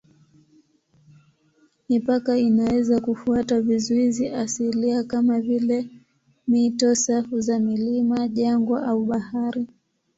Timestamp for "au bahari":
8.87-9.67